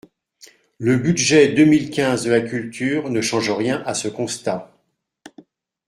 Le 0.79 0.97
budget 0.97 1.49
deux 1.53 1.63
mille 1.65 1.91
quinze 1.91 2.23
de 2.23 2.31
la 2.31 2.41
culture 2.41 3.11
ne 3.11 3.21
change 3.21 3.51
rien 3.51 3.83
à 3.85 3.93
ce 3.93 4.07
constat. 4.07 4.73